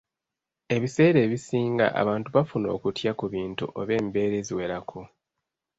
Ebiseera 0.75 1.19
ebisinga 1.25 1.85
abantu 2.01 2.27
bafuna 2.35 2.67
okutya 2.75 3.11
ku 3.19 3.25
bintu 3.33 3.65
oba 3.79 3.91
embeera 4.01 4.35
eziwerako 4.41 4.99